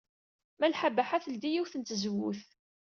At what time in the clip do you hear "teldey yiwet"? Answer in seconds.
1.23-1.73